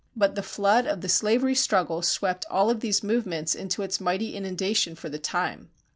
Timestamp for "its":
3.83-4.01